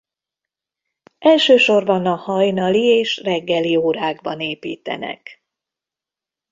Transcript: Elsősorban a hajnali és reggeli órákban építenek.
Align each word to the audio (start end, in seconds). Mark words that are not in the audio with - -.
Elsősorban 1.19 2.05
a 2.05 2.15
hajnali 2.15 2.83
és 2.99 3.17
reggeli 3.17 3.75
órákban 3.75 4.39
építenek. 4.39 5.43